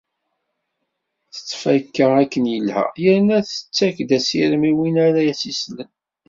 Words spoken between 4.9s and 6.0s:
ara as-islen.